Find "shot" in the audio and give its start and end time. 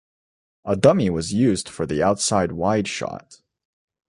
2.87-3.39